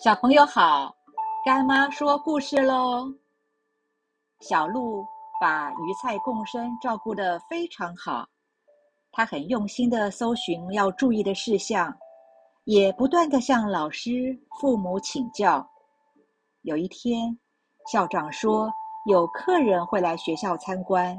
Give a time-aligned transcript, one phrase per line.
[0.00, 0.94] 小朋友好，
[1.44, 3.12] 干妈说故事喽。
[4.38, 5.04] 小鹿
[5.40, 8.24] 把鱼菜共生照顾得非常好，
[9.10, 11.92] 他很用心的搜寻要注意的事项，
[12.62, 15.68] 也不断的向老师、父母请教。
[16.62, 17.36] 有一天，
[17.90, 18.70] 校长说
[19.10, 21.18] 有客人会来学校参观，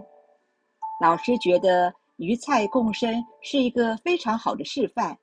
[1.02, 5.20] 老师觉得鱼菜共生是一个非常好的示范，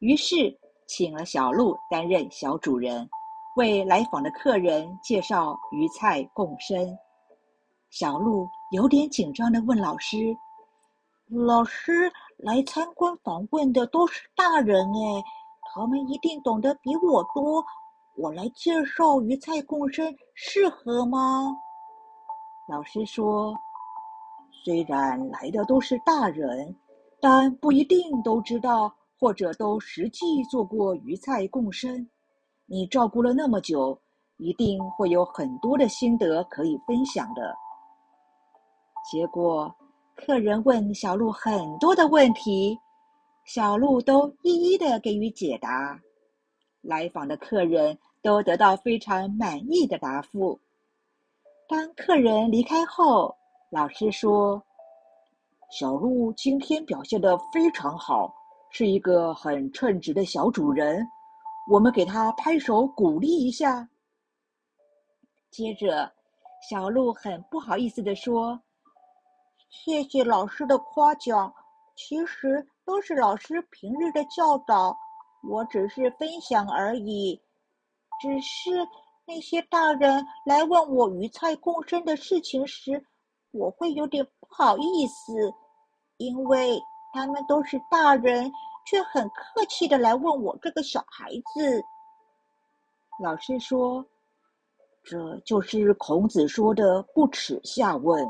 [0.00, 0.54] 于是。
[0.86, 3.08] 请了小鹿担任小主人，
[3.56, 6.96] 为来访的客人介绍鱼菜共生。
[7.90, 10.16] 小鹿有点紧张的问老师
[11.28, 15.24] ：“老师，来参观访问的都是大人哎，
[15.74, 17.64] 他们一定懂得比我多。
[18.16, 21.52] 我来介绍鱼菜共生适合吗？”
[22.70, 23.54] 老师说
[24.64, 26.74] ：“虽然来的都是大人，
[27.20, 32.06] 但不一定都知道。”或者都实际做过鱼菜共生，
[32.66, 33.98] 你照顾了那么久，
[34.36, 37.54] 一定会有很多的心得可以分享的。
[39.10, 39.74] 结果，
[40.14, 42.78] 客人问小鹿很多的问题，
[43.44, 45.98] 小鹿都一一的给予解答，
[46.82, 50.58] 来访的客人都得到非常满意的答复。
[51.68, 53.34] 当客人离开后，
[53.70, 54.62] 老师说
[55.70, 58.34] ：“小鹿今天表现得非常好。”
[58.70, 61.06] 是一个很称职的小主人，
[61.70, 63.88] 我们给他拍手鼓励一下。
[65.50, 66.12] 接着，
[66.68, 68.60] 小鹿很不好意思地说
[69.70, 71.52] ：“谢谢老师的夸奖，
[71.96, 74.94] 其实都是老师平日的教导，
[75.48, 77.40] 我只是分享而已。
[78.20, 78.86] 只是
[79.26, 83.02] 那些大人来问我鱼菜共生的事情时，
[83.52, 85.54] 我会有点不好意思，
[86.18, 86.78] 因为……”
[87.16, 88.52] 他们都是大人，
[88.84, 91.82] 却很客气的来问我这个小孩子。
[93.24, 94.04] 老师说
[95.02, 98.22] ：“这就是孔子说的‘不耻下问’。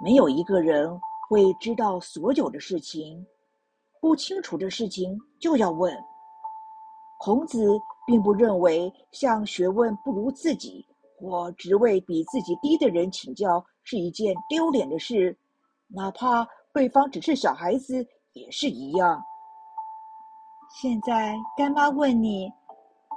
[0.00, 0.88] 没有一个人
[1.28, 3.26] 会知道所有的事情，
[4.00, 5.92] 不清楚的事情就要问。
[7.18, 10.86] 孔子并不认为向学问不如自己
[11.18, 15.36] 或职位比自己低的人请教是一件丢脸的事，
[15.88, 16.46] 哪怕……”
[16.78, 19.20] 对方只是小孩子，也是一样。
[20.80, 22.48] 现在干妈问你，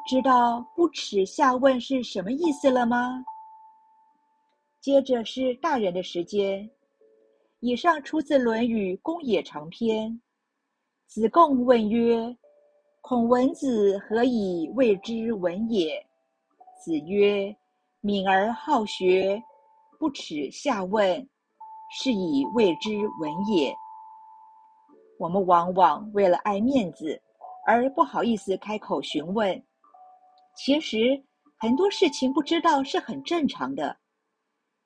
[0.07, 3.23] 知道“不耻下问”是什么意思了吗？
[4.79, 6.67] 接着是大人的时间。
[7.59, 10.09] 以上出自《论语·公冶长篇》。
[11.05, 12.35] 子贡问曰
[13.01, 16.03] ：“孔文子何以谓之文也？”
[16.83, 17.55] 子曰
[18.01, 19.39] ：“敏而好学，
[19.99, 21.29] 不耻下问。”
[21.93, 23.73] 是以谓之文也。
[25.19, 27.21] 我们往往为了爱面子
[27.67, 29.63] 而不好意思开口询问，
[30.55, 31.23] 其实
[31.57, 33.95] 很多事情不知道是很正常的。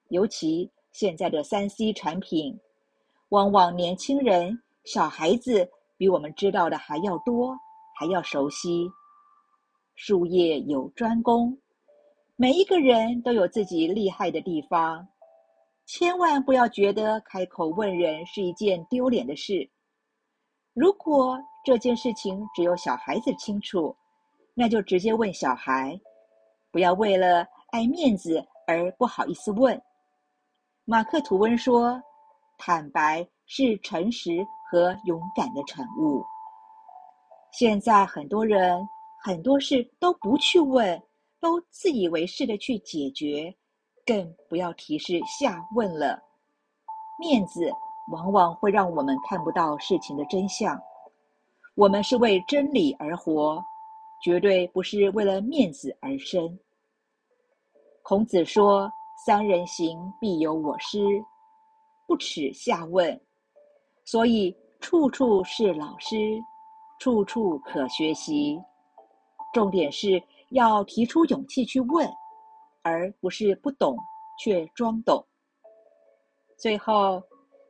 [0.09, 2.59] 尤其现在的三 C 产品，
[3.29, 7.55] 往往年轻人、小孩子比我们知道的还要多，
[7.97, 8.89] 还要熟悉。
[9.95, 11.57] 术业有专攻，
[12.35, 15.07] 每一个人都有自己厉害的地方。
[15.85, 19.69] 千万不要觉得开口问人是一件丢脸的事。
[20.73, 23.95] 如果这件事情只有小孩子清楚，
[24.53, 25.99] 那就直接问小孩，
[26.71, 29.79] 不要为了爱面子而不好意思问。
[30.85, 32.01] 马克吐温说
[32.57, 34.31] ：“坦白是诚实
[34.69, 36.23] 和勇敢的产物。”
[37.53, 38.85] 现在很多人
[39.23, 41.01] 很多事都不去问，
[41.39, 43.55] 都自以为是的去解决。
[44.05, 46.21] 更不要提示下问了，
[47.19, 47.71] 面子
[48.11, 50.79] 往往会让我们看不到事情的真相。
[51.73, 53.61] 我们是为真理而活，
[54.23, 56.57] 绝对不是为了面子而生。
[58.03, 58.89] 孔子说
[59.25, 60.99] ：“三人行，必有我师。”
[62.07, 63.19] 不耻下问，
[64.03, 66.39] 所以处处是老师，
[66.99, 68.61] 处处可学习。
[69.51, 72.07] 重点是要提出勇气去问。
[72.85, 73.97] 而不是不懂
[74.39, 75.25] 却装懂。
[76.57, 77.21] 最后，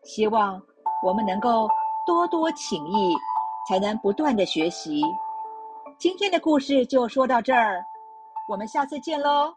[0.04, 0.62] 希望
[1.02, 1.70] 我们能够
[2.06, 3.16] 多多请益，
[3.68, 5.02] 才能不断的学习。
[5.98, 7.82] 今天的故事就说到这儿，
[8.50, 9.56] 我们下次见喽。